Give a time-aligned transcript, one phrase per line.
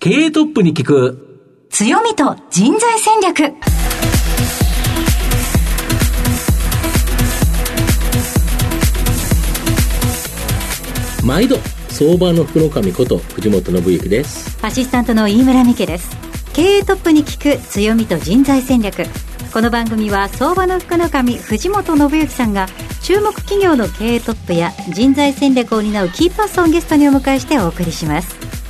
[0.00, 1.66] 経営トップに聞く。
[1.70, 3.52] 強みと人材戦略。
[11.26, 11.56] 毎度
[11.88, 14.56] 相場の福の神こと藤本信之です。
[14.64, 16.16] アシスタントの飯村美希です。
[16.52, 19.04] 経営トップに聞く強みと人材戦略。
[19.52, 22.68] この番組は相場の福の神藤本信之さんが
[23.02, 28.38] 注目企業の経営トップや人材戦略を担うキーパーソンをゲストにお迎えしてお送りします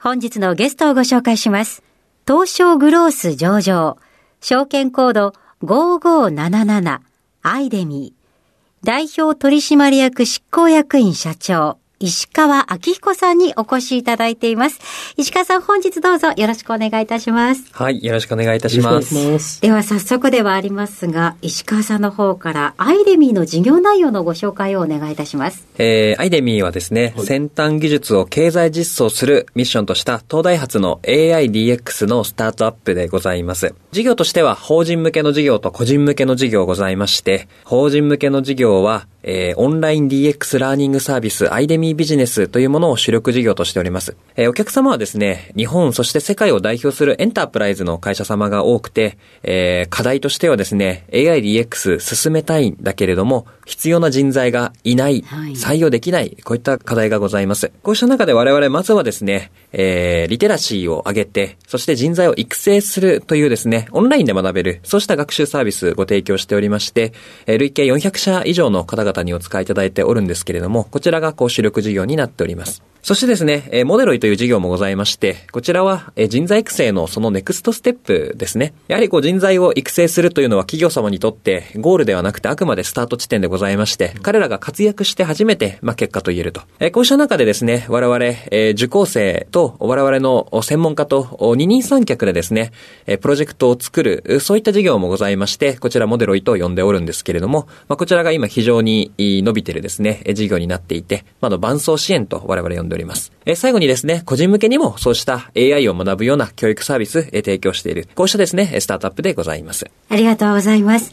[0.00, 1.82] 本日のゲストをご紹介します。
[2.24, 3.98] 東証グロース上場、
[4.40, 7.00] 証券コード5577
[7.42, 14.78] アイデミー、代表取締役執行役員社長、石川明彦さんにお越しいただいています。
[15.16, 17.64] 石川さん、本日どうぞよろしくお願いいたします。
[17.72, 19.14] はい、よろしくお願いいたします。
[19.14, 25.66] ますでは早速ではありますが、石川さんの方からアイデミーの事業内容のご紹介をお願いいたします。
[25.78, 33.74] えー、アイデミーはですね、はい、先端技術を経済実装するミッションとした東大発の AIDX のスタートアップでございます。
[33.90, 44.16] 事業としては法人向けの事業と個人向けの事業ございまして、法人向けの事業はえー、オンライン DX ラーニングサービスアイデミービジネスというものを主力事業としております。
[44.36, 57.70] えー、お客様はですね、日本そして世界を代表するエンタープライズの会社様が多くて、えー、課題としてはですね、AIDX 進めたいんだけれども、必要な人材がいない、はい、採用できない、こういった課題がございます。
[57.82, 67.12] こうした中で我々まずはですね、えー、リテラシーを上げて、そして人材を育成するというですね、オンラインで学べる、そうした学習サービスご提供しておりまして、
[67.46, 72.82] えー、累計400社以上の方々にお使いいただいておるんですけれども、こちらがこう主力事業になっております。
[73.02, 78.74] そしてですね、えモデロイという事業もございまして、こちらは、え人材育成のそのネクストステップですね。
[78.88, 86.62] やはりこう人材を育成するというのは企業様にとってゴールではなくてあくまでスタート地点でございまして、彼らが活躍して初めて、まあ、結果と言えると。
[86.80, 88.18] えこうした中でですね、我々、
[88.50, 92.72] え受講生と我々の専門家と二人三脚でですね、
[93.06, 103.32] えプロジェクトを作る、そういった事業もございまして、こちらモデロイと呼んでおるんですけれども、まあ、こちらが今非常に伸びてるですね、事業になっていて、まあ、の伴走支援と我々呼んでおります。
[103.44, 109.86] え最後にですね、個人向けにもそうした AI を学ぶような教育サービス、え提供している、こうしたですね、スタートアップでございます。
[110.08, 111.12] ありがとうございます。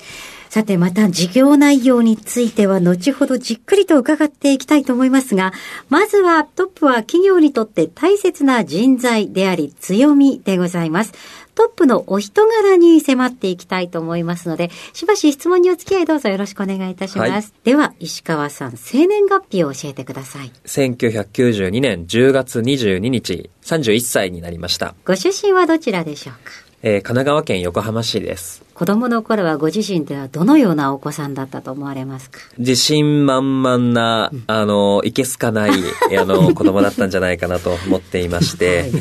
[0.50, 5.52] さて、また事業内容については後ほどじっくりと伺っていきたいと思いますが、
[5.90, 11.12] まずはトップは企業にとって大切な人材であり強みでございます。
[11.55, 17.29] トップのお人柄に迫っていきたいと思いますので、しばし質問にお付き合いどうぞよろしくお願いいたします。
[17.29, 20.51] はい、では、石川さん、生年月日を教えてください。
[20.65, 24.94] 1992年10月22日、31歳になりました。
[25.05, 26.51] ご出身はどちらでしょうか？
[26.88, 28.63] えー、神奈川県横浜市です。
[28.75, 32.40] 子供の頃はご自身ではどのようなお子さんだったと思われますか？
[32.58, 35.72] 自信満々な、あの、いけすかない、
[36.19, 38.91] あの、子供だったんじゃないかなと思っていまして、はい。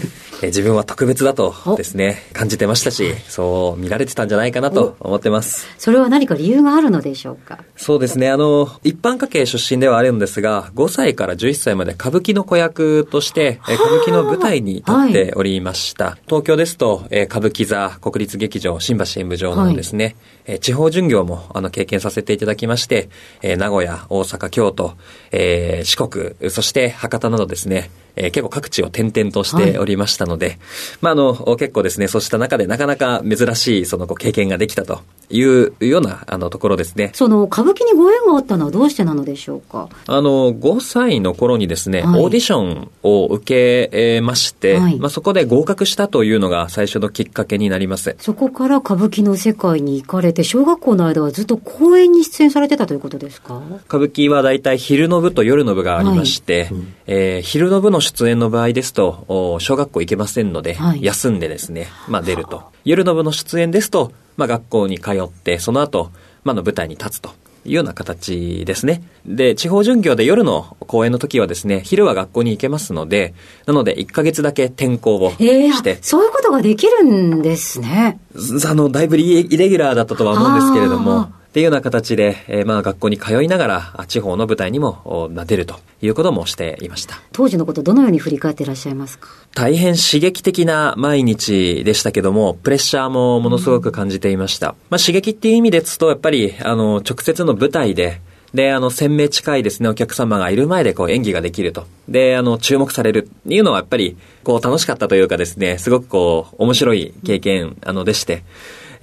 [0.42, 5.66] え自分は特別だとですね、感じてましたし、そう見られてたんじゃないかなと思ってます。
[5.78, 7.58] それは何か理由があるのでしょうか？
[7.76, 16.04] そうですね、あの、一般家系出身ではあるんですが、5歳から11歳まで歌舞伎の子役として、え歌舞伎の舞台に立っておりました。
[16.04, 20.16] はい、東京ですと、え歌舞伎座、国立劇場、新橋演舞場のですね、
[20.46, 23.08] え地方巡業もあの経験させていただきまして、
[23.42, 24.94] え名古屋、大阪、京都、
[25.32, 30.58] えー、四国、そして博多などですね、えー、結構各地を転々としておりましたので、はい、
[31.00, 35.00] まあ、あの、結構ですね、そうした中でなかなか珍しい、その、経験ができたと
[35.30, 37.10] いうような、あの、ところですね。
[37.14, 39.88] その、歌舞伎にご縁があったのはどうしてなのでしょうか？
[40.06, 48.14] あの、5歳の頃にですね、はい、オーディションを受けまして、はい、まあ、そこで合格したというのが最初のきっかけになります。
[48.20, 53.62] そこから歌舞伎の世界に行かれて、小学校の間はずっと公演に出演されてたということですか？
[53.88, 62.64] 歌舞伎は大体昼の部と夜の部がありまして、はいうん、えー、昼の部の出演の場合ですと、小学校行けませんので、はい、休んでですね、まあ出ると。
[62.84, 66.10] 夜の部の出演ですと、まあ学校に通って、その後、
[66.42, 67.30] まあの舞台に立つと。
[67.64, 69.02] いうような形ですね。
[69.26, 73.34] で、地方巡業で夜の公演の時はですね、昼は学校に行けますので、
[73.66, 78.18] なので1ヶ月だけ転校をして、えー、そういうことができるんですね。
[78.66, 87.22] あの、だいぶイレギュラーだったとは思うんですけれども、っていうような形で、えー、まあ学校に通いながら、地方の舞台にも出るということもしていました。
[87.30, 89.28] 当時のことどのように振り返っていらっしゃいますか？
[89.54, 94.70] 大変刺激的な毎日でしたけども、プレッシャーもものすごく感じていました。
[94.70, 98.20] うん、まあ刺激っていう意味ですと、やっぱり、あの、直接の舞台で、
[98.52, 101.86] で、あの、鮮明近いですね、お客様がいる前でこう演技ができると。
[102.08, 108.42] で、あの、注目されるっていうのはやっぱり、こう楽しかったというかですね、すごくこう、面白い経験、あの、でして、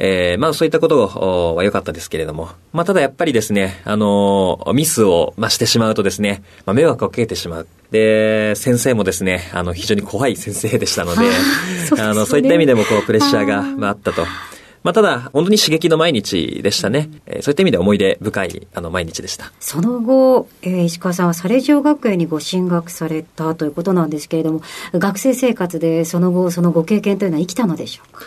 [0.04, 7.68] えー、まあそういったことは良かったですけれども、まあただやっぱりですね、あのー、ミスを、まあ、してしまうとですね、まあ迷惑をかけてしまう。
[7.92, 11.22] で、先生もですね、あの、非常に怖い先生でしたので、
[12.02, 14.26] ああの、そういった意味でもこう、プレッシャーが、まああったと。
[14.84, 17.10] まあ、ただ、本当に刺激の毎日でしたね。
[17.28, 19.52] えー、そういった意味で思い出深い、あの、毎日でした。
[19.60, 24.64] その後、えー、石川さんはサレジオ学園にご進学されたということなんですけれども、
[24.96, 28.26] 学生生活でその後、そのご経験というのは生きたのでしょうか？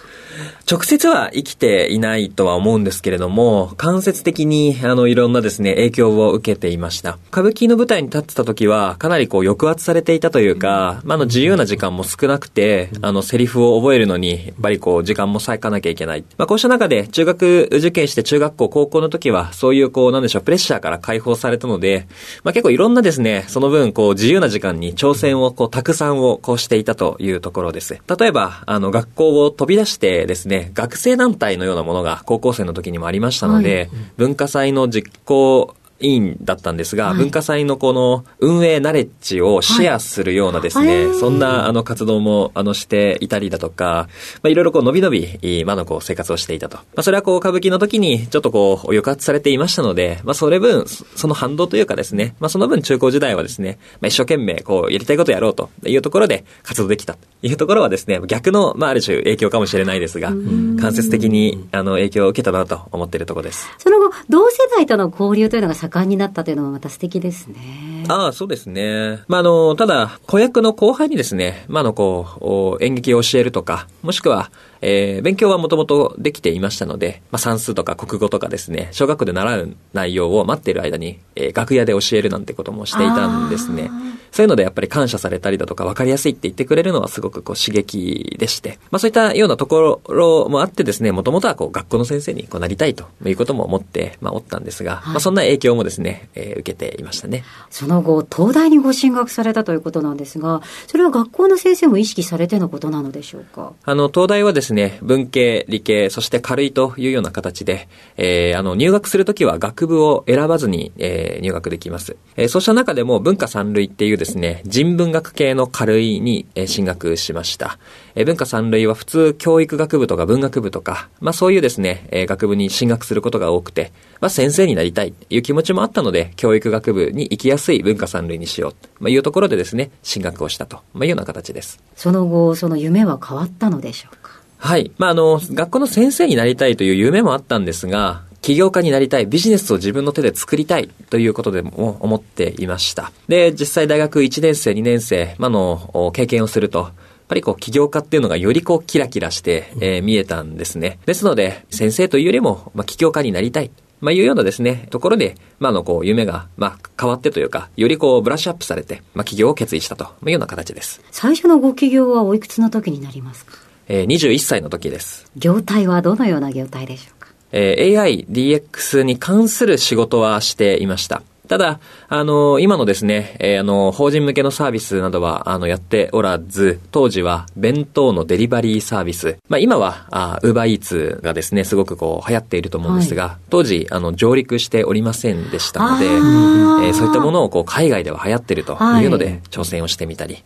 [0.71, 7.19] 直接は生きていないとは思うんですけれども、間接的に、あの、いろんなですね、影響を受けていました。
[7.31, 16.25] 歌舞伎の舞台に立ってた時は、かなりこう、抑圧されていたというか、まあ、の、自由な時間も少なくて、あの、セリフを覚えるのに、やっぱりこう、時間も割かなきゃいけない。
[16.39, 22.07] まあ、こうした中で、中学受験して中学校、高校の時は、そういうこう、なんでしょう、プレッシャーから解放されたので、
[22.43, 27.99] まあ、結構いろんなですね、その分、こう、自由な時間に挑戦を、こう、たくさんを、こうしていたというところです。
[28.19, 44.09] 例えば、あの、学校を飛び出してですね、学生団体のようなものが高校生の時にもありましたので、はい、文化祭の実行委員だったんですが、はい、文化祭のこの運営ナレッジをシェアするようなですね、はい、そんなあの活動もあのしていたりだとか、
[44.43, 46.77] まあ、いろいろこう伸び伸び、今のこう生活をしていたと。
[46.77, 63.69] まあ、それはこう歌舞伎の時にちょっとこう抑圧されていましたので、まあ、それ分、その反動というかですね、まあ、その分中高時代はですね、まあ、一生懸命こうやりたいことやろうというところで活動できたというところはですね、逆の、まあ、ある種影響かもしれないですが、間接的にあの影響を受けたなと思っているところです。
[63.79, 68.05] その後、同世代との交流というのが盛んになったというのもまた素敵ですね。
[68.09, 69.21] ああ、そうですね。
[69.29, 74.51] まあ、あの、ただ、子役の後輩にですね、まあ、あの、こう、演劇を教えるとか、もしくは、
[74.87, 83.91] えー、勉強はもともとできていましたので、まあ、算数とか国語とかですね、小学校で習う内容を待っている間に、えー、楽屋で教えるなんてこともしていたんですね。
[84.31, 97.45] そういうのでやっぱり感謝されたりだとか分かりやすいって言ってくれるのはすごくこう刺激でして、まあそういったようなところもあってですね、もともとはこう学校の先生にこうなりたいということも思って、まあおったんですが、はい、まあそんな影響もですね、えー、受けていましたね。
[97.71, 103.73] その後、東大にご進学されたということなんですが、それは学校の先生も意識されてのことなのでしょうか？
[103.85, 112.17] あの、東大はですね、ね文系、理系、そして軽いというような形で、えー、あの、入学するときは学部を選ばずに、えー、入学できます。
[112.37, 117.79] えー、そうした中でも文化三類っていうですね、人文学系の軽いに、えー、進学しました。
[118.15, 131.83] えー、文化三類は普通教育学部とか文学部とか、まあそういうですね、えー、学部に進学することが多くて、まあ先生になりたいという気持ちもあったので、教育学部に行きやすい文化三類にしよう、まあいうところでですね、進学をしたと、まあいうような形です。
[131.97, 134.34] その後、その夢は変わったのでしょうか？
[134.65, 134.91] はい。
[134.97, 143.13] まあ、あの、学校の先生になりたいという夢もあったんですが、起業家になりたい、ビジネスを自分の手で作りたいということでも思っていました。
[143.29, 146.93] で、実際大学1年生、2年生、まあの、経験をすると、やっ
[147.29, 150.99] ぱりこう起業家っていうのがよりこうキラキラして、えー、見えたんですね。
[151.05, 153.71] ですので、先生というよりも、まあ、起業家になりたい。
[154.01, 161.03] まあ、いうようなですね、ところで、まあ、の、こう、夢が、まあ、変わってというか、よりこう、ブラッシュアップされて、まあ、起業を決意したというような形です。
[161.11, 163.74] 最初のご起業はおいくつの時になりますか？
[163.89, 165.31] えー、21歳の時です。
[165.37, 167.29] 業態はどのような業態でしょうか？
[167.53, 171.23] えー、AI、DX に関する仕事はしていました。
[171.47, 171.79] ただ、
[172.09, 179.37] あの、今のですね、えー、あの、法人向けのサービスなどは、あの、やっておらず、当時は、弁当のデリバリーサービス。
[179.51, 190.43] まあ、今は、あウーバーイーツがですね、すごくこう、流行っていると思うんですが、はい、当時、あの、上陸しておりませんでしたので、えー、そういったものを、こう、海外では流行っているというので、挑戦をしてみたり、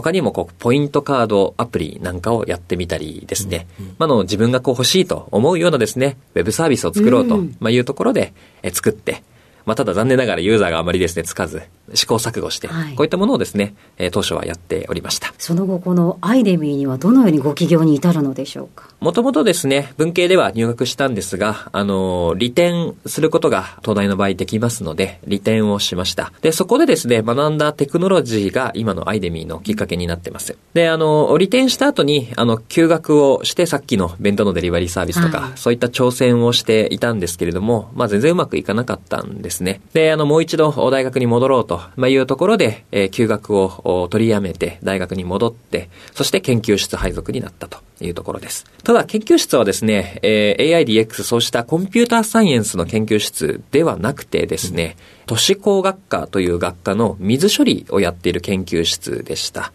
[0.00, 3.66] 他にもこう、ポイントカードアプリなんかをやってみたりですね。
[3.80, 9.22] うんうん、まあの、自分がこう欲しいと思うようなですね、ウェブサービスを作ろうと、まあいうところで、え作って、
[9.66, 11.62] まあ、ただ残念ながらユーザーがあまりですね、つかず、
[11.94, 15.32] 試行錯誤して、はい、こういったものをですね、えー、当初はやっておりました。
[15.38, 18.88] その後、このアイデミーにはどのようにご起業に至るのでしょうか？
[19.00, 26.32] もともとですね、文系では入学したんですが、あの、利点することが東大の場合できますので、利点をしました。
[26.42, 30.56] で、そこでですね、学んだテクノロジーが今のアイデミーのきっかけになってます。
[30.74, 39.80] で、あの、利点した後に、あの、休学をして、さっきの弁当のデリバリーサービスとか、はい、そういった挑戦をしていたんですけれども、まあ全然うまくいかなかったんですね。
[39.92, 48.64] で、あの、もう一度大学に戻ろうとと、まあ、いうところで、えー、休学を取りやめて、大学に戻って、そして研究室配属になったというところです。
[48.82, 59.72] ただ、研究室はですね、えー、AIDX、そうしたコンピューターサイエンスの研究室ではなくてですね、都市工学科という学科の水処理をやっている研究室でした。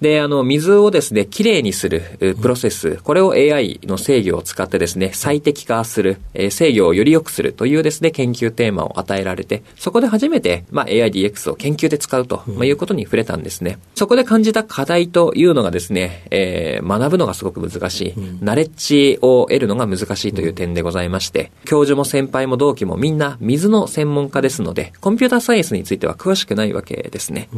[0.00, 2.02] で、あの、水をですね、きれいにする
[2.40, 13.78] プロセス、これを AI の制御を使ってですね、最適化する、えー、制御をより良くするというですね、研究テーマを与えられて、そこで初めて、まあ、AIDX を研究で使うと、まあ、いうことに触れたんですね。
[13.94, 27.48] そこで感じた課題というのがですね、えー、学ぶのがすごく難しい、うん、ナレッジを得るのが難しいという点でございまして、教授も先輩も同期もみんな水の専門家ですので、コンピューターサイエンスについては詳しくないわけですね。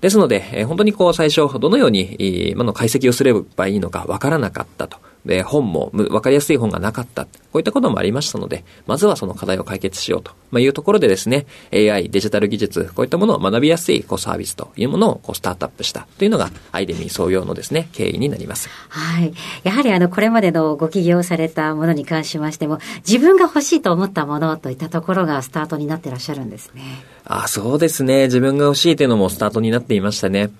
[0.00, 4.98] ですので、えー、本当にこう最初、どのように、今の解析をすればいいのかわからなかったと。
[5.24, 7.24] で、本も分かりやすい本がなかった。
[7.24, 18.70] こういったこともありましたので、まずはその課題を解決しようと、まいうところでですね、AI、デジタル技術、こういったものを学びやすいこうサービスというものをこうスタートアップしたというのが、アイデミー創業のですね、経緯になります。
[18.88, 19.34] はい。
[19.64, 26.82] やはりあの、これまでのご起業されたものに関しましても、自分が欲しいと思ったものといったところがスタートになってらっしゃるんですね。
[27.24, 28.24] あ、そうですね。
[28.24, 30.50] 自分が欲しいというのもスタートになっていましたね。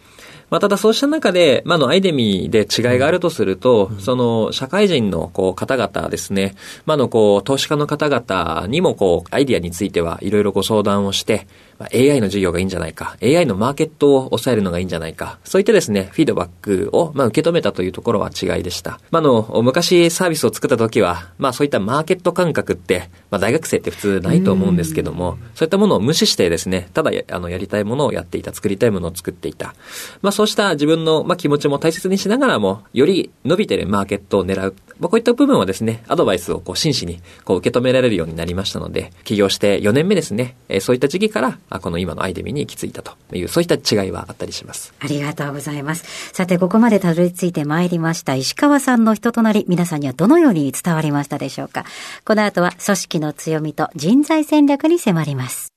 [0.51, 6.55] まあ、ただそうした中で、まあ、の、アイデミで違いがあるとすると、その、社会人の、こう、方々ですね、
[6.87, 11.47] まあ、の、こう、投資家の方々にも、こう、アイディアについてはいろいろご相談をして、
[11.81, 19.01] AI の授業がいいんじゃないか、AI のマーケットを抑えるのがいいんじゃないか、そういったですね、フィードバックを、まあ、受け止めたというところは違いでした。
[19.11, 29.75] まあ、の、昔サービスを作った時は、まあ、そういったマーケット感覚って、まあ、大学生って普通ないと思うんですけども、そういったものを無視してですね、ただ、あの、やりたいものをやっていた、作りたいものを作っていた。
[30.23, 34.75] まあ、そうした自分の、まあ、気持ちも大切にしながらも、より伸びてるマーケットを狙う。
[34.99, 44.95] まあ、こういった部分はですね、アドバイスをこう真摯にこう受け止められるようになりましたので、起業して4年目ですね、えー、そういった時期から、この今のアイデミに行き着いたという、そういった違いはあったりします。
[45.01, 46.31] ありがとうございます。
[46.33, 51.85] さて、ここまでたどり着いてまいりました石川さんの人となり、皆さんにはどのように伝わりましたでしょうか。
[52.25, 55.69] この後は組織の強みと人材戦略に迫ります。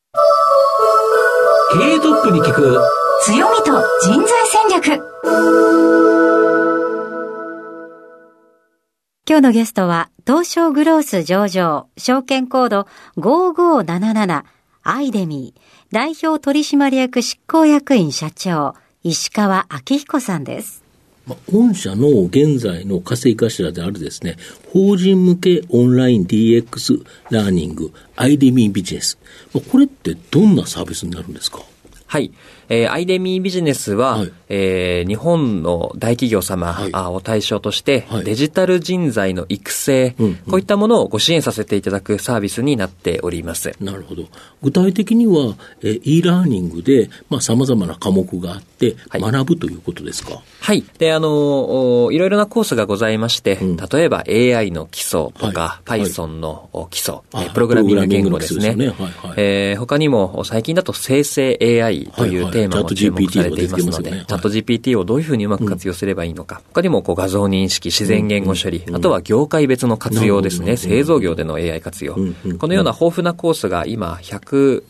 [1.74, 2.80] 経営トップに聞く
[3.24, 6.02] 強みと人材戦略。
[9.30, 14.44] 今日のゲストは、東証グロース上場、証券コード5577、
[14.84, 20.82] アイデミー、代表取締役執行役員社長、石川明彦さんです。
[21.52, 24.38] 御社の現在の稼ぎ頭であるですね、
[24.72, 29.18] 法人向けオンライン DX ラーニング、アイデミービジネス。
[29.70, 31.62] これってどんなサービスになるんですか？
[32.08, 32.32] はい。
[32.70, 43.74] えー、アイデミービジネスは、はい、えー、日本の大企業様、はい、を対象として、はい、デジタル人材の育成、うんうん、こういったものをご支援させていただくサービスになっております。
[43.80, 44.24] なるほど。
[44.62, 50.42] 具体的には、えー、e ラーニングで、まあ、様々な科目があって、学ぶということですか？
[50.60, 50.84] はい。
[50.98, 58.72] で、あのいろいろなコースがございまして、うん、例えば AI の基礎とか、Python の基礎、はい、プログラミング言語ですね。
[58.72, 58.88] すね。
[58.90, 72.16] はいはい、えー、他にも、最近だと生成 AI というテーマも注目されていますので、チャット GPT をどういうふうにうまく活用すればいいのか、他にもこう画像認識、自然言語処理、あとは業界別の活用ですね、製造業での AI 活用、
[72.60, 74.84] このような豊富なコースが今、百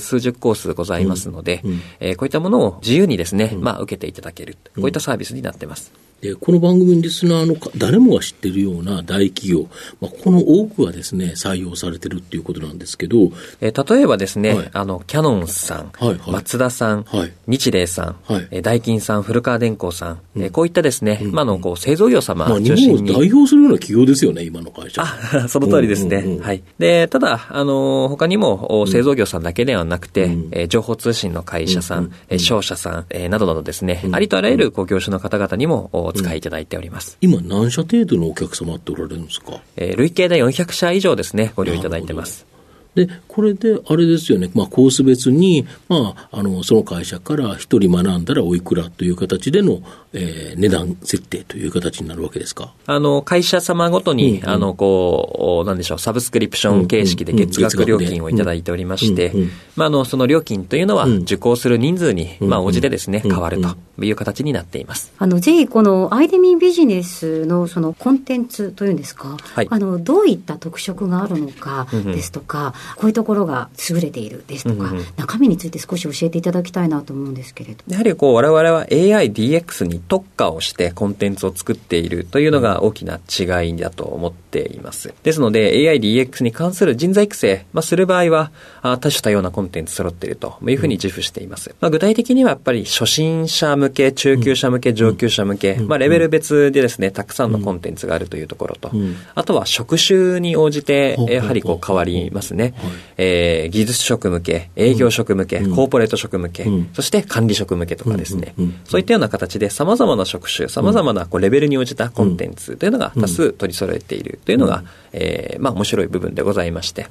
[0.00, 1.62] 数十コースございますので、
[2.00, 6.01] えこういったものを自由にですね、まあ、受けていただける、こういったサービスになってます。
[6.22, 9.68] で、この番組のリスナーの誰もが知ってるような大企業、
[10.00, 13.32] まあ、この多くはですね、採用されてるっていうことなんですけど。
[13.60, 23.10] えー、例えばですね、はい、あの、キャノンさん、はいはい、松田さん、はい、日霊さん、はい、えー、ダイキンさん、古川電工さん、うん、えー、こういったですね、うん、まあ、の、こう、製造業様中心に。
[23.10, 25.02] まあ、代表するような企業ですよね、今の会社。
[25.02, 26.18] あ、 その通りですね。
[26.18, 26.62] うんうんうん、はい。
[26.78, 36.92] で、ただ、あの、他にも、製造業さんだけではなくて、うん、えー、情報通信の会社さん、うんうん、商社さん、えー、などなどですね、ありとあらゆる、こう、業種の方々にもお使いいただいております。
[36.92, 37.18] ます。
[37.20, 42.46] 今、何社程度のお客様っておられるんですか、えー、累計で400社以上ですね、ご利用いただいてます。
[42.94, 49.82] で、これで、あれですよね、まあ、コース別に、まあ、あの、その会社から一人学んだらおいくらという形での、
[50.12, 52.74] えー、値段設定という形になるわけですか？
[52.86, 59.32] あの、会社様ごとに、うんうん、あの、こう、なんでしょう、サブスクリプション形式で月額料金をいただいておりまして、
[59.74, 65.14] まあ、あの、その料金というのは、受講する人数に、まあ、応じてですね、変わるという形になっています。
[65.16, 77.82] あの、ぜひこのアイデミービジネスのそのコンテンツというんですか、はい、あの、どういった特色があるのかですとか、うんうん、こういうところが優れているですとか、うんうん、中身について少し教えていただきたいなと思うんですけれど。
[77.88, 85.14] やはりこう、我々は AI、DX に特化をしてコンテンツを作っているというのが大きな違いだと思っています。
[85.22, 88.50] ですので、AI、DX に関する人材育成、まあ、する場合は、
[88.82, 91.74] あ多種多様なコンテンツ揃っているというふうに自負しています。
[91.80, 98.90] まあ、具体的にはやっぱり初心者向け、中級者向け、上級者向け、まあ、レベル別でですね、たくさんのコンテンツがあるというところと、
[99.34, 102.71] あとは職種に応じて、やはりこう変わりますね。
[103.16, 117.06] えー、技術職向け、営業職向け、コーポレート職向け、そして管理職向けとかですね、そういったような形で様々な職種、様々なこうレベルに応じたコンテンツというのが多数取り揃えているというのが、えー、まあ面白い部分でございまして、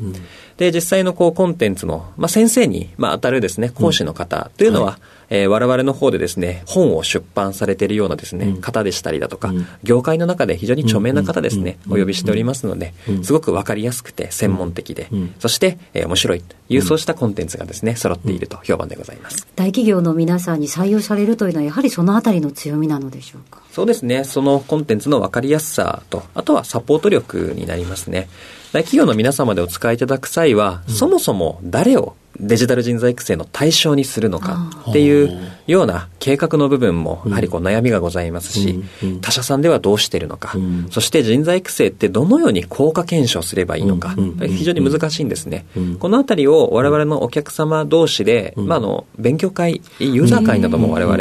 [0.58, 5.00] で、実際のこうコンテンツの、まあ先生に、まあ当たるですね、講師の方というのは、
[5.32, 15.08] えー、我々の方でですね、本を出版されているようなですね、方でしたりだとか、業界の中で非常に著名な方ですね、お呼びしておりますので、すごくわかりやすくて専門的で、
[15.40, 19.48] そして、えー、面白いという、そうしたコンテンツがですね、揃っていると評判でございます。
[19.56, 23.62] 大企業の皆さんに採用されるというのは、やはりそのあたりの強みなのでしょうか？
[23.72, 24.26] そうですね。
[24.26, 28.28] そのコンテンツのわかりやすさと、あとはサポート力になりますね。
[28.74, 38.84] 大企業の皆様でお使いいただく際は、うん、そもそも誰をデジタル人材育成の対象にするのかっていうような計画の部分もやはりこう悩みがございますし、
[39.22, 40.56] 他社さんではどうしているのか、
[40.90, 45.66] そして人材育成ってどのように効果検証すればいいのか、非常に難しいんですね。
[46.00, 51.18] このあたりを我々のお客様同士で、まあ、あの、勉強会、ユーザー会なども我々、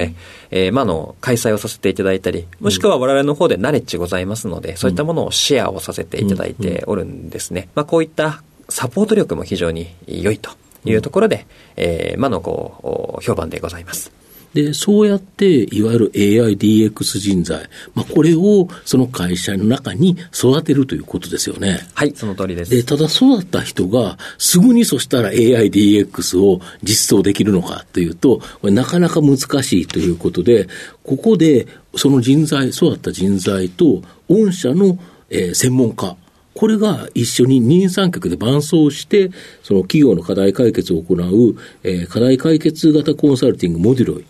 [0.50, 7.69] えー、まあ、の、開催をさせていただいたり、もしくは我々の方でナレッジございますので、そういったものをシェアをさせていただいておるんですね。
[7.75, 10.50] まあ、こういったサポート力も非常に良いと
[10.85, 11.47] いうところで、
[11.77, 14.13] えー、まあの、こう、評判でございます。
[14.55, 21.81] で、そうやって、いわゆる AIDX 人材、まあ、これをその会社の中に育てるということですよね。
[21.95, 22.71] はい、その通りです。
[22.71, 30.67] で、ただ育った人が、すぐにそしたら AIDX を実装できるのかというと、これなかなか難しいということで、
[31.05, 36.17] ここで、その人材、育った人材と、御社の、えー、専門家、
[36.54, 39.30] これが一緒に二人三脚で伴走して、
[39.62, 44.25] その企業の課題解決を行う、えー、課題解決型コンサルティングモデルイ。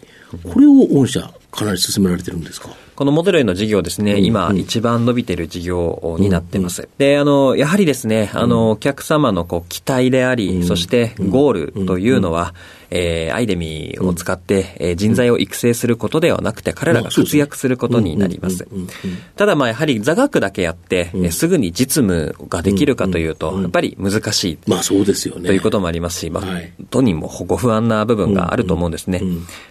[0.53, 2.69] これを御社、かなり進められてるんですか？
[2.95, 6.83] このモデルへの事業ですね、うん、今、一番伸びている事業になってます。
[6.83, 12.55] うん、で、あの、やはりですね、あの、お客様のこう期待であり、そしてゴールというのは、
[12.91, 18.67] えー、アイデミーを使って、えー、人材を育成することではなくて、彼らが活躍することになります。
[19.37, 24.59] ただ、まあ、やはり座学だけやって、えすぐに実務ができるかというと、やっぱり難しい。
[24.67, 25.47] まあ、そうですよね。
[25.47, 26.45] ということもありますし、まあ、
[26.91, 29.23] 当人もご不安な部分があると思うんですね。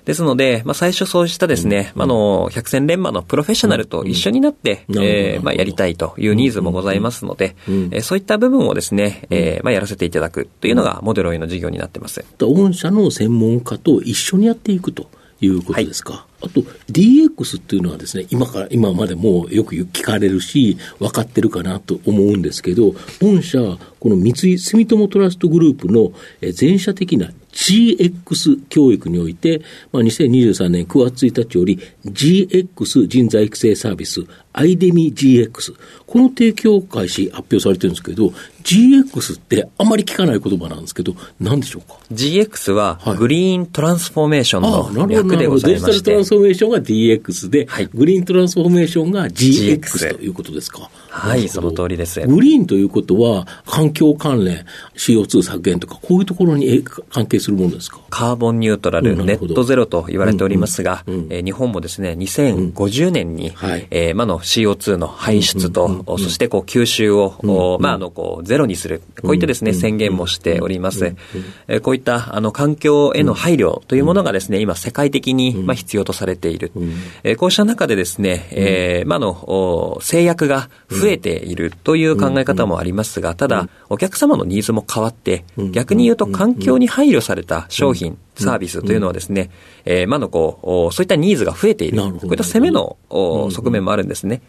[0.05, 7.55] ですので、まあ、最初そうしたですね、あの、百戦錬磨のプロフェッショナルと一緒になって、えー、まあ、やりたいというニーズもございますので、
[7.91, 12.23] えそういった部分をですね、えー、まあ、やらせていただくというのが、モデロイの事業になってます。
[12.39, 15.09] 御社の専門家と一緒にやっていくと
[15.41, 16.13] いうことですか？
[16.13, 23.59] はい、あと、DX っていうのはですね、今から、今までもよく聞かれるし、分かってるかなと思うんですけど、御社、
[23.99, 26.11] この三井住友トラストグループの
[26.51, 34.21] 全社的な GX 教育において、まあ、2023年9月1日より GX 人材育成サービス、
[34.53, 35.75] アイデミ GX、
[36.07, 38.27] この提供開始発表されてるんですけど、
[38.63, 50.89] GX ってあまり聞かない言葉なんですけど、何でしょうか ?GX は、グリーントランスフォーメーションの略でございまして、デジタルトランスフォーメーションが DX で、はい、グリーントランスフォーメーションが GX ということですか？
[51.09, 52.19] はい、その通りです。
[52.27, 57.99] グリーンということは、環境関連、CO2 削減とか、こういうところに関係するものですか？
[58.09, 71.15] カーボンニュートラル、ネットゼロと言われておりますが、うえー、日本もですね、2050年に、うんはい、えー、まあの CO2 の排出と、そしてこう吸収を、まああのこうゼロにする、こういったですね、宣言もしております。
[71.67, 76.71] えー、こういったあの環境への配慮というものがですね、今世界的にまあ必要とされている。
[77.23, 89.49] えー、こうした中でですね、えー、まあの制約が増えているという考え方もありますが、ただ、お客様のニーズも変わって、逆に言うと環境に配慮された商品、サービスというのはですね、
[89.85, 91.97] えー、まのこう、そういったニーズが増えている。
[91.97, 94.41] こういった攻めの側面もあるんですね。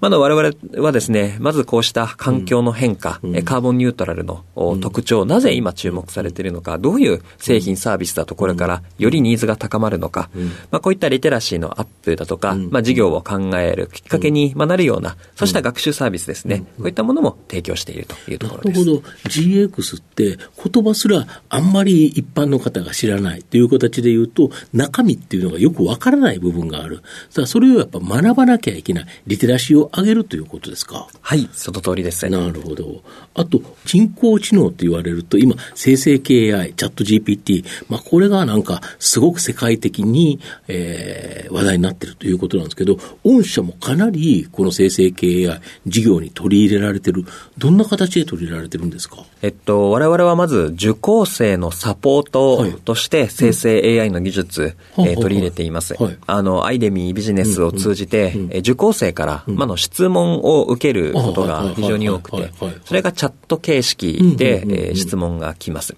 [0.00, 4.44] まだ我々はですね、まずこうした環境の変化、カーボンニュートラルの
[4.80, 10.30] 特徴、なぜ今注目されているのか、どういう製品サービスだとこれからよりニーズが高まるのか、
[10.70, 18.80] まあこういったリテラシーのアップだとか、まあ事業を考えるきっかけになるような、そうした学習サービスですね、こういったものも提供しているというところです。
[18.80, 19.08] なるほど。
[19.28, 20.38] GX って
[20.72, 27.02] 言葉すらあんまり一般の方が知らないないという形で言うと、中身っていうのがよくわからない部分がある。
[27.30, 29.06] さあ、それをやっぱ学ばなきゃいけない。
[29.26, 31.08] リテラシーを上げるということですか？
[31.20, 32.28] はい、その通りです。
[32.28, 33.02] なるほど。
[33.34, 47.24] あと、人工知能と言われると、今、生成系 AI、チャット GPT、まあ、これがなんか、すごく世界的に、えー、話題になっているということなんですけど、御社もかなり、この生成系 AI、事業に取り入れられてる。
[47.58, 49.24] どんな形で取り入れられてるんですか？
[49.42, 55.94] えっと、我々はまず、受講生のサポートとして、生成 AI の技術、はい、えー、取り入れています。
[56.00, 62.50] はい、あの、アイデミービジネスを通じて、う受講生から、まあ、の質問を受けることが非常に多くて、
[62.84, 65.96] それがチャット形式で、え質問が来ます。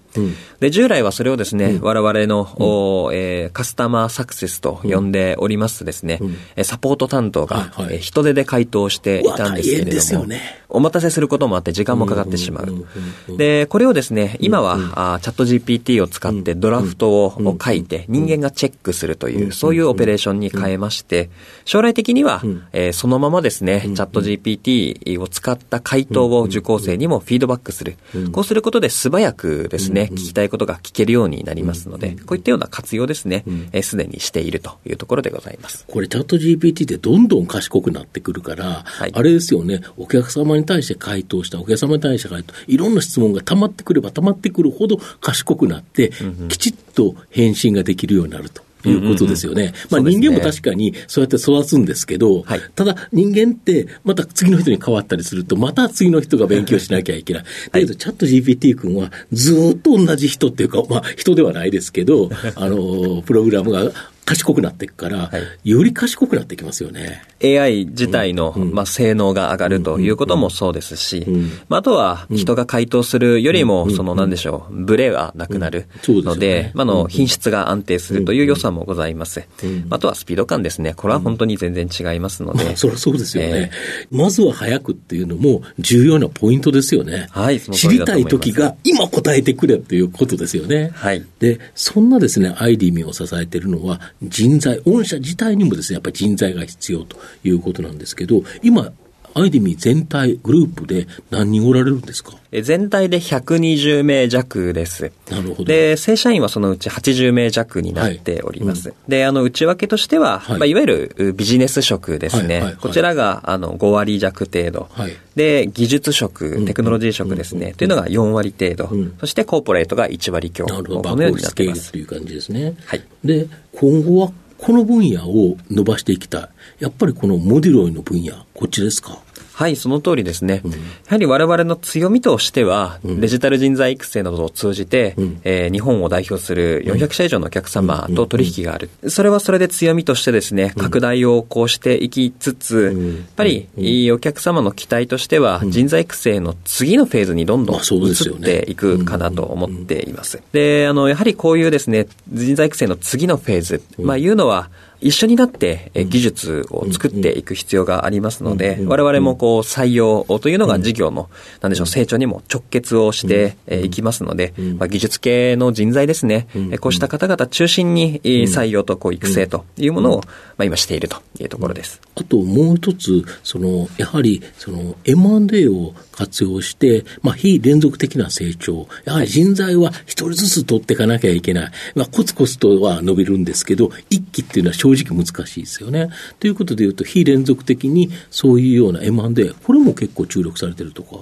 [0.59, 6.19] で、従来はそれをですね、我々の、うえー、カスタマーサクセスと呼んでおりますとですね、
[6.63, 10.25] サポート担当が、え人手で回答していたんですけれども、
[10.69, 13.37] お待たせすることもあって時間もかかってしまう。
[13.37, 21.29] で、これをですね、今は、あチャット GPT を使ってドラフトを書いて人間がチェックするという、そういうオペレーションに変えまして、
[21.65, 22.41] 将来的には、
[22.73, 27.97] えー、そのままですね、チャット GPT を使った回答を受講生にもフィードバックする。
[28.31, 33.43] こうすることで素早くですね、聞きたいことが聞けるようになりますので、こういったような活用ですね、
[33.81, 35.85] す、で、にしているというところでございます。
[35.87, 46.11] これチャット GPT ってどんどん賢くなってくるから、はい、あれですよね、お客様に対して回答した、お客様に対して回答、いろんな質問が溜まってくれば溜まってくるほど賢くなって、
[46.49, 48.66] きちっと返信ができるようになると。
[48.89, 49.73] いうことですよね。
[49.89, 57.43] まあ人間も確かにそうやって育つんですけど、はい、ただ人間ってまた次の人に変わったりすると、また次の人が勉強しなきゃいけない。
[57.71, 63.91] だけど、チャット GPT 君はずっと同じ人っていうか、まあ人ではないですけど、 あの、プログラムが
[64.27, 65.31] 賢くなっていくから、は
[65.63, 67.23] い、より賢くなってきますよね。
[67.41, 79.47] AI 自体の、うん、まあ、性能が上がるということもそうですし、うん、まあ、あとは人が回答するよりも、そのなんでしょう、ブレがなくなるので、ね、まあの品質が安定するという良さもございます。
[79.89, 80.93] あとはスピード感ですね。
[80.93, 82.65] これは本当に全然違いますので。
[82.65, 87.27] まあ、そりゃそうですよね、えー、まずは早くっていうのも重要なポイントですよね。
[87.31, 90.91] はい、知りたい時が今答えてくれっていうことですよね。
[90.93, 91.23] はい。
[91.39, 98.91] で、そんなですね、アイディミを支えているのは、人材、御社自体にもですね、やっぱり人材が必要ということなんですけど、今、
[99.37, 102.33] アイデミ全体、グループで何人おられるんですか？
[102.51, 105.11] 全体で120名弱です。
[105.29, 105.65] なるほど。
[105.65, 108.89] で、正社員はそのうち80名弱になっております。
[108.89, 112.55] はいうん、で、あの、内訳としては、はいまあ、いわゆるビジネス職ですね。
[112.55, 114.87] はいはいはい、こちらが、あの、5割弱程度。
[114.91, 117.67] はい、で、技術職、テクノロジー職ですね。
[117.67, 118.85] うん、というのが4割程度。
[118.85, 120.65] うん、そして、コーポレートが1割強。
[120.65, 121.01] なるほど。
[121.01, 121.91] このようになっています。
[121.91, 122.75] という感じですね。
[122.85, 123.03] はい。
[123.23, 126.49] で、今後はこの分野を伸ばしていきたい。
[126.79, 129.19] やっぱりこのモディロイの分野、こっちですか？
[129.57, 130.61] はい、その通りですね。
[130.63, 138.91] うん、やはり我々の強みとしては、うん、デジタル人材育成などを通じて、うん、えー、日本を代表する400社以上のお客様と取引がある。
[139.07, 143.67] それはそれで強みとしてですね、拡大をこうしていきつつ、やっぱり、
[144.11, 150.39] お客様の期待としては、人材育成の次のフェーズにどんどん移っていくかなと思っています。
[150.51, 161.29] で、あの、やはりこういうですね、人材育成の次のフェーズ、まあいうのは、一緒になって技術を作っていく必要がありますので、我々もこう採用というのが事業の、
[161.61, 166.47] なんでしょう、成長にも直結をしていきますので、まあ、技術系の人材ですね、
[166.79, 170.23] こうした方々中心に採用とこう育成というものを、ま
[170.59, 172.01] あ、今しているというところです。
[172.19, 178.87] あともう一つ、その、やはり、その M&A を活用して、まあ、非連続的な成長。
[179.05, 181.71] やはり人材は一人ずつ取っていかなきゃいけない。
[181.93, 186.09] まあ、コツコツとは伸びるんですけど、一気っていうのは正直難しいですよね。
[186.39, 191.17] ということでいうと、非連続的にそういうような M&A、これも結構注力されてるとか。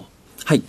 [0.45, 0.55] は？
[0.55, 0.63] い。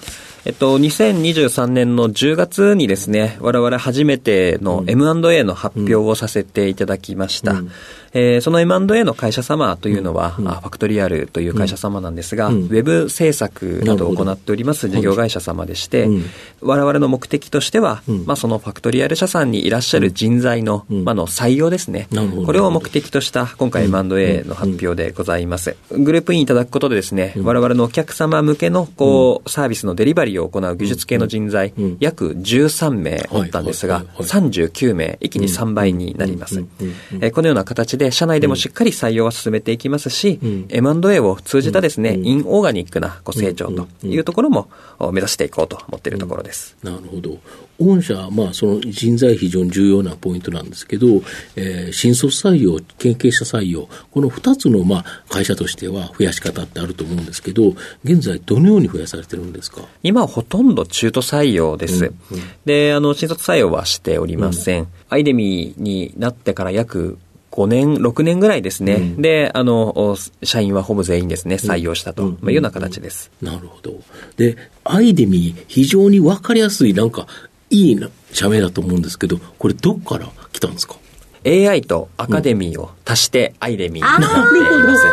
[0.44, 7.52] えっと、2023年の10月にですね、我々初めての M&A の発表をさせていただきました。
[7.52, 7.70] うんうん
[8.16, 16.24] えー、その M&A の会社様というのは、うん、ファクトリアルという会社様なんですが、うん、ウェブ制作などを行っております事業会社様でして、うん、
[16.62, 22.08] 我々の目的としては、まあ、そのファクトリアル社さんにいらっしゃる人材の,、まあの採用ですね、
[22.46, 25.76] これを目的とした今回 M&A の発表でございます。
[25.90, 36.62] グループインいただくことでですね、我々のお客様向けのこうサービスのデリバリーを行う技術系の人材、約13名おったんですが、39名、一気に3倍になります。
[36.62, 44.68] このような形でで、社内でもしっかり採用は進めていきますし、うん、M&A を通じたですね、うん、インオーガニックなこう成長というところも
[45.12, 46.76] 目指していこうと思っているところです。
[46.82, 47.38] なるほど。
[47.78, 51.22] 御社、まあ、その人材非常に重要なポイントなんですけど、
[51.56, 59.82] えー、新卒採用、研究者採用、この2つの、まあ、会社としては増やし方ってあると思うんですけど、現在どのように増やされてるんですか？
[60.02, 62.06] 今はほとんど中途採用です。
[62.06, 62.36] うん。
[62.38, 64.82] うん、で、あの、新卒採用はしておりません。
[64.82, 67.18] うん、アイデミーになってから約
[67.52, 68.94] 5年、6年ぐらいですね。
[68.94, 73.30] うん、で、あの、社員はほぼ全員ですね、採用したというような形です。
[73.40, 73.94] なるほど。
[74.36, 77.26] で、アイデミー、非常にわかりやすい、なんか、
[77.70, 78.00] いい
[78.32, 80.96] 社名だと思うんですけど、これどこから来たんですか
[81.44, 85.06] ？AI とアカデミーを足してアイデミーになっています。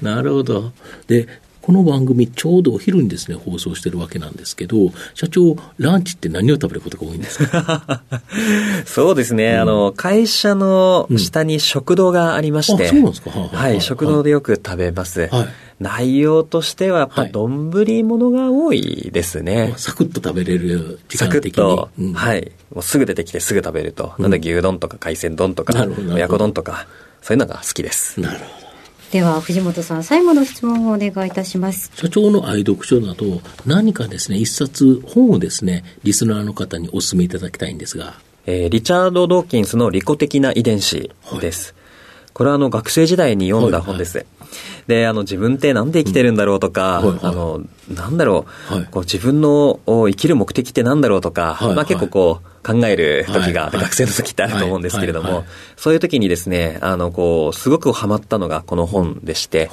[0.02, 0.72] なるほど。
[1.06, 1.28] で、
[1.68, 8.00] この番組、ちょうどお昼にですね、放送してるわけなんですけど、社長、ランチって何を食べることが多いんですか？
[8.86, 13.30] そうですね、うん、あの、会社の下に食堂がありまして、うん、そうなんですか？
[13.30, 15.28] はい、食堂でよく食べます。
[15.30, 15.48] はい
[15.80, 19.74] 内容としては、やっぱ、丼物が多いですね、はい。
[19.76, 21.50] サクッと食べれる時間的に。
[21.52, 22.50] サクッと、うん、はい。
[22.74, 24.12] もうすぐ出てきてすぐ食べると。
[24.18, 26.88] うん、なんだ牛丼とか海鮮丼とか、親子丼とか、
[27.22, 28.20] そういうのが好きです。
[28.20, 28.67] なるほど。
[29.12, 31.90] では藤本さん最後の質問をお願いいたします。
[31.94, 38.14] 社長の愛読書など何かですね一冊本をですねリスナーの方にお勧めいただきたいんですが、
[38.46, 44.48] えー、リチャード・ドーキンスの利己的な遺伝子です、はい、これはあの学生時代に読んだ本です、はいはい。
[44.88, 47.06] で、あの、自分ってなんで生きてるんだろうとか、うん。
[47.08, 47.62] はいはい、あの、
[47.94, 55.44] なんだろう、はい、こう自分の生きる目的ってなんだろうとか、はいはい、まあ結構こう、考える時が、学生の時ってあると思うんですけれども、
[55.76, 59.70] そういう時にですね、あの、こう、すごくハマったのがこの本でして、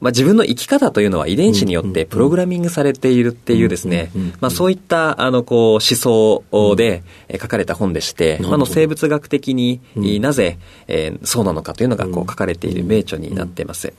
[0.00, 7.02] まあ自分の生き方というのは遺伝子によってプログラミングされているっていうですね、まあそういった、あの、こう、思想で
[7.40, 9.80] 書かれた本でして、まあの生物学的に
[10.20, 13.92] なぜ、えー、そうなのかというのがこう書かれている名著になっています。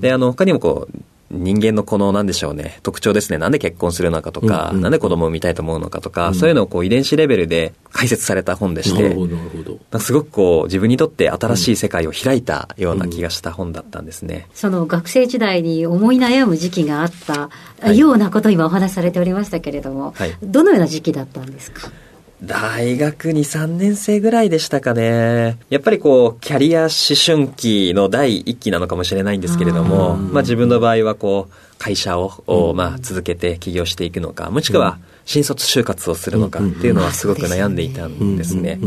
[0.00, 0.98] で、あの、他にもこう、
[1.30, 3.38] 人間のこの、なんでしょうね、特徴ですね。
[3.38, 9.62] なんで結婚するのかとか、うんうん、なんで子供を産みたいと思うのかとか、うん、そういうのをこう遺伝子レベルで解説された本でして、なるほど、なるほ
[9.92, 9.98] ど。
[10.00, 14.46] すごくこう、自分にとって新しい世界を開いたような気がした本だったんですね。
[14.50, 21.92] うん、その学生時代に思い悩む時期があったようなことを今お話しされておりましたけれども、はい、どのような時期だったんですか？
[22.42, 25.58] 大学2、3年生ぐらいでしたかね。
[25.68, 38.78] やっぱりこう、キャリア思春期の第一期なのかもしれないんですけれども、まあ自分の場合はこう、会社を、まあ続けて起業していくのか、もしくは新卒就活をするのかっていうのはすごく悩んでいたんですね。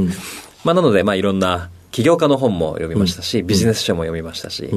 [0.64, 4.68] まあなので、まあいろんな起業家の本も読みましたし、ビジネス書も読みましたし、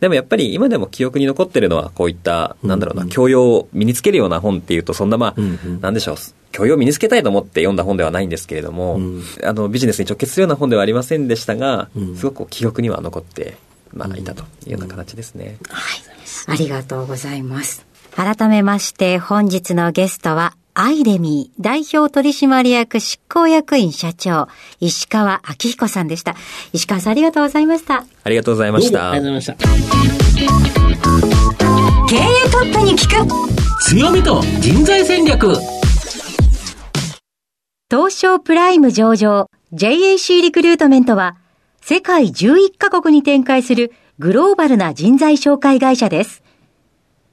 [0.00, 5.40] でもやっぱり今でも記憶に残ってるのはこういった、なんだろうな、教養を身につけるような本っていうと、そんなまあ、
[5.80, 6.16] なんでしょう、
[6.52, 9.00] 教養を身につけたいと思って読んだ本ではないんですけれども、
[9.42, 13.56] あの、ビジネスに直結するような本ではありませんでしたが、すごく記憶には残って、
[13.94, 15.56] まあ、いたというような形ですね。
[15.70, 16.02] はい。
[16.48, 17.86] ありがとうございます。
[18.14, 24.46] 改めまして、本日のゲストは、アイデミー代表取締役執行役員社長、
[24.78, 26.36] 石川明彦さんでした。
[26.72, 28.04] 石川さんありがとうございました。
[28.22, 29.10] ありがとうございました。
[29.10, 29.68] ありがとうございました。
[32.08, 33.26] 経営トップに聞く
[33.86, 35.52] 強みと人材戦略
[37.90, 41.38] 東証プライム上場 JAC リクルートメントは
[41.80, 46.44] 世界11カ国に展開するグローバルな人材紹介会社です。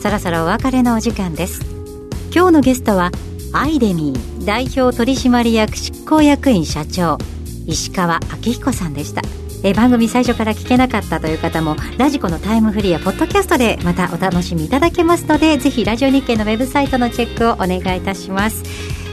[0.00, 1.60] そろそろお別れのお時間です。
[2.32, 3.10] 今日のゲストは
[3.52, 7.18] アイデミー代表取締役執行役員社長
[7.66, 9.22] 石川明彦さんでした。
[9.64, 18.62] え番組最初から聞けなかったという方もラジコのタイムフリーやポッドキャストでまたお楽しみいただけますのでぜひラジオ日経のウェブサイトのチェックをお願いいたします。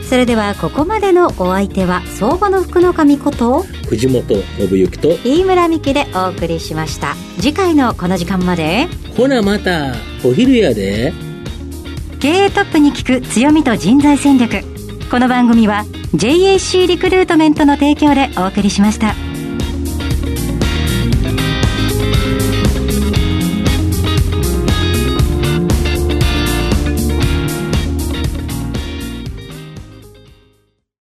[0.08, 4.24] それではここまでのお相手は相場の福の神こと藤本
[4.58, 7.16] 信之と飯村美希でお送りしました。
[7.38, 8.88] 次回のこの時間まで。
[9.18, 11.12] ほなまたお昼やで。
[12.20, 14.62] 経営トップに聞く強みと人材戦略。
[15.10, 19.35] この番組は JAC リクルートメントの提供でお送りしました。